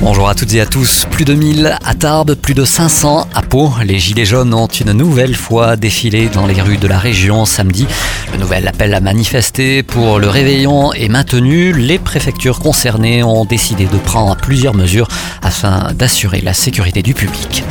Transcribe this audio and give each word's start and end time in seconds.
Bonjour 0.00 0.28
à 0.28 0.34
toutes 0.34 0.52
et 0.54 0.60
à 0.60 0.66
tous. 0.66 1.06
Plus 1.10 1.24
de 1.24 1.34
1000 1.34 1.78
à 1.82 1.94
Tarbes, 1.94 2.34
plus 2.34 2.52
de 2.52 2.64
500 2.64 3.28
à 3.32 3.42
Pau. 3.42 3.72
Les 3.84 3.98
Gilets 3.98 4.24
jaunes 4.24 4.52
ont 4.52 4.66
une 4.66 4.92
nouvelle 4.92 5.34
fois 5.34 5.76
défilé 5.76 6.28
dans 6.28 6.46
les 6.46 6.60
rues 6.60 6.76
de 6.76 6.88
la 6.88 6.98
région 6.98 7.44
samedi. 7.44 7.86
Le 8.32 8.38
nouvel 8.38 8.66
appel 8.66 8.92
à 8.92 9.00
manifester 9.00 9.82
pour 9.82 10.18
le 10.18 10.28
réveillon 10.28 10.92
est 10.92 11.08
maintenu. 11.08 11.72
Les 11.72 11.98
préfectures 11.98 12.58
concernées 12.58 13.22
ont 13.22 13.44
décidé 13.44 13.86
de 13.86 13.96
prendre 13.96 14.36
plusieurs 14.36 14.74
mesures 14.74 15.08
afin 15.42 15.92
d'assurer 15.94 16.40
la 16.40 16.54
sécurité 16.54 17.02
du 17.02 17.14
public. 17.14 17.62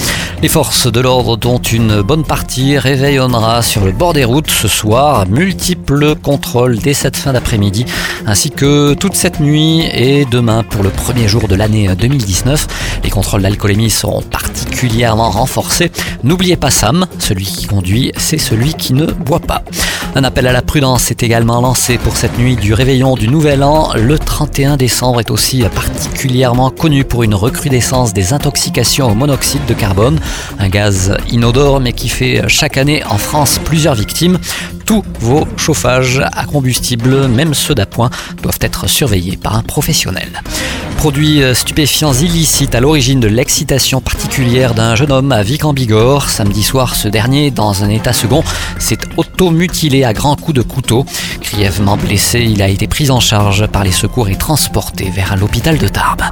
Les 0.42 0.50
forces 0.50 0.92
de 0.92 1.00
l'ordre 1.00 1.38
dont 1.38 1.60
une 1.60 2.02
bonne 2.02 2.26
partie 2.26 2.78
réveillonnera 2.78 3.62
sur 3.62 3.86
le 3.86 3.94
bord 3.94 4.12
des 4.12 4.26
routes 4.26 4.52
ce 4.52 4.68
soir. 4.68 5.26
Multiples 5.28 6.16
contrôles 6.16 6.80
dès 6.80 6.94
cette 6.94 7.16
fin 7.16 7.32
d'après-midi 7.32 7.86
ainsi 8.26 8.52
que 8.52 8.94
toute 8.94 9.16
cette 9.16 9.40
nuit 9.40 9.84
et 9.94 10.26
demain 10.26 10.64
pour 10.64 10.84
le 10.84 10.90
premier 10.90 11.28
jour 11.28 11.48
de 11.48 11.56
l'année 11.56 11.90
2019. 11.96 13.00
Les 13.04 13.10
contrôles 13.10 13.42
d'alcoolémie 13.42 13.90
seront 13.90 14.22
particulièrement 14.22 15.30
renforcés. 15.30 15.92
N'oubliez 16.24 16.58
pas 16.58 16.72
Sam, 16.72 17.06
celui 17.20 17.46
qui 17.46 17.68
conduit, 17.68 18.12
c'est 18.18 18.38
celui 18.38 18.74
qui 18.74 18.94
ne 18.94 19.06
boit 19.06 19.40
pas. 19.40 19.64
Un 20.16 20.24
appel 20.24 20.46
à 20.46 20.52
la 20.52 20.62
prudence 20.62 21.10
est 21.10 21.24
également 21.24 21.60
lancé 21.60 21.98
pour 21.98 22.18
cette 22.18 22.38
nuit 22.38 22.56
du 22.56 22.74
réveillon 22.74 23.16
du 23.16 23.28
Nouvel 23.28 23.64
An. 23.64 23.94
Le 23.96 24.20
31 24.20 24.78
décembre 24.78 25.20
est 25.20 25.32
aussi 25.32 25.64
particulièrement 25.74 26.70
connu 26.70 27.04
pour 27.04 27.24
une 27.24 27.34
recrudescence 27.34 28.14
des 28.14 28.32
intoxications 28.32 29.10
au 29.10 29.16
monoxyde 29.16 29.66
de 29.66 29.74
carbone, 29.74 30.20
un 30.60 30.70
gaz 30.70 31.18
inodore 31.30 31.80
mais 31.80 31.94
qui 31.94 32.10
fait 32.10 32.44
chaque 32.48 32.78
année 32.78 33.04
en 33.10 33.18
France 33.18 33.60
plusieurs 33.64 33.96
victimes. 33.96 34.38
Tous 34.86 35.04
vos 35.20 35.48
chauffages 35.58 36.22
à 36.34 36.46
combustible, 36.46 37.28
même 37.28 37.54
ceux 37.54 37.76
d'appoint, 37.76 38.10
doivent 38.42 38.60
être 38.62 38.88
surveillés 38.88 39.38
par 39.38 39.56
un 39.56 39.64
professionnel. 39.64 40.42
Produits 40.98 41.42
stupéfiants 41.54 42.14
illicites 42.14 42.76
à 42.76 42.80
l'origine 42.80 43.20
de 43.20 43.28
l'excitation 43.28 44.00
particulière 44.00 44.74
d'un 44.74 44.96
jeune 44.96 45.12
homme 45.12 45.32
à 45.32 45.44
Vic 45.44 45.66
en 45.66 45.74
Bigorre. 45.74 46.30
Samedi 46.30 46.64
soir, 46.64 46.96
ce 46.96 47.08
dernier, 47.08 47.52
dans 47.52 47.84
un 47.84 47.90
état 47.90 48.14
second, 48.14 48.44
s'est 48.80 49.00
auto-mutilé 49.18 50.04
à 50.04 50.14
grands 50.14 50.36
coups 50.36 50.56
de 50.56 50.62
couteau. 50.62 51.06
Grièvement 51.42 51.98
blessé, 51.98 52.42
il 52.42 52.62
a 52.62 52.70
été 52.70 52.88
pris 52.88 53.12
en 53.12 53.20
charge 53.20 53.68
par 53.68 53.84
les 53.84 53.92
secours 53.92 54.30
et 54.30 54.36
transporté 54.36 55.10
vers 55.10 55.36
l'hôpital 55.36 55.78
de 55.78 55.88
Tarbes. 55.88 56.24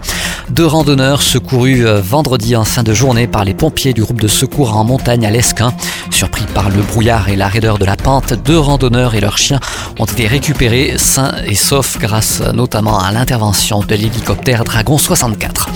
Deux 0.52 0.66
randonneurs 0.66 1.22
secourus 1.22 1.86
vendredi 1.86 2.58
en 2.58 2.66
fin 2.66 2.84
de 2.84 2.94
journée 2.94 3.26
par 3.26 3.46
les 3.46 3.54
pompiers 3.54 3.94
du 3.94 4.02
groupe 4.02 4.20
de 4.20 4.28
secours 4.28 4.76
en 4.76 4.84
montagne 4.84 5.26
à 5.26 5.32
l'Esquin. 5.32 5.74
Surpris 6.10 6.44
par 6.54 6.70
le 6.70 6.82
brouillard 6.82 7.30
et 7.30 7.38
la 7.38 7.48
raideur 7.48 7.78
de 7.78 7.86
la 7.86 7.96
pente, 7.96 8.34
deux 8.34 8.60
randonneurs 8.60 9.16
et 9.16 9.22
leurs 9.22 9.38
chiens 9.38 9.62
ont 9.98 10.06
été 10.06 10.28
récupérés 10.28 10.96
sains 10.98 11.32
et 11.48 11.56
saufs 11.56 11.98
grâce 12.00 12.42
notamment 12.54 13.00
à 13.00 13.14
l'intervention 13.14 13.80
de 13.80 13.96
l'hélicoptère 13.96 14.66
Dragon 14.66 14.98
64. 14.98 15.70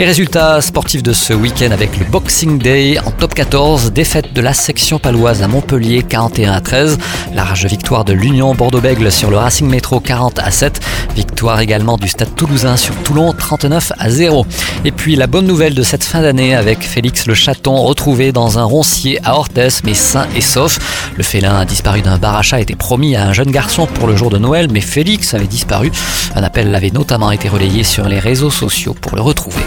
Les 0.00 0.06
résultats 0.06 0.62
sportifs 0.62 1.02
de 1.02 1.12
ce 1.12 1.34
week-end 1.34 1.72
avec 1.72 1.98
le 1.98 2.06
Boxing 2.06 2.58
Day 2.58 2.98
en 3.04 3.10
top 3.10 3.34
14, 3.34 3.92
défaite 3.92 4.32
de 4.32 4.40
la 4.40 4.54
section 4.54 4.98
paloise 4.98 5.42
à 5.42 5.46
Montpellier 5.46 6.02
41 6.02 6.52
à 6.52 6.60
13, 6.62 6.96
large 7.34 7.66
victoire 7.66 8.06
de 8.06 8.14
l'Union 8.14 8.54
Bordeaux-Bègle 8.54 9.12
sur 9.12 9.30
le 9.30 9.36
Racing 9.36 9.68
Métro 9.68 10.00
40 10.00 10.38
à 10.38 10.50
7, 10.50 10.80
victoire 11.14 11.60
également 11.60 11.98
du 11.98 12.08
Stade 12.08 12.34
Toulousain 12.34 12.78
sur 12.78 12.94
Toulon 13.02 13.34
39 13.34 13.92
à 13.98 14.08
0. 14.08 14.46
Et 14.86 14.90
puis 14.90 15.16
la 15.16 15.26
bonne 15.26 15.46
nouvelle 15.46 15.74
de 15.74 15.82
cette 15.82 16.02
fin 16.02 16.22
d'année 16.22 16.54
avec 16.54 16.80
Félix 16.80 17.26
le 17.26 17.34
chaton 17.34 17.76
retrouvé 17.82 18.32
dans 18.32 18.58
un 18.58 18.64
roncier 18.64 19.20
à 19.22 19.36
Orthès 19.36 19.84
mais 19.84 19.92
sain 19.92 20.26
et 20.34 20.40
sauf. 20.40 20.78
Le 21.18 21.22
félin 21.22 21.58
a 21.58 21.66
disparu 21.66 22.00
d'un 22.00 22.16
bar 22.16 22.36
achat 22.36 22.58
était 22.58 22.74
promis 22.74 23.16
à 23.16 23.26
un 23.26 23.34
jeune 23.34 23.50
garçon 23.50 23.86
pour 23.86 24.06
le 24.06 24.16
jour 24.16 24.30
de 24.30 24.38
Noël 24.38 24.68
mais 24.72 24.80
Félix 24.80 25.34
avait 25.34 25.46
disparu. 25.46 25.92
Un 26.34 26.42
appel 26.42 26.74
avait 26.74 26.90
notamment 26.90 27.30
été 27.32 27.50
relayé 27.50 27.84
sur 27.84 28.08
les 28.08 28.18
réseaux 28.18 28.50
sociaux 28.50 28.96
pour 28.98 29.14
le 29.14 29.20
retrouver. 29.20 29.60